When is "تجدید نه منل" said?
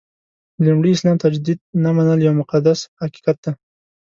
1.25-2.19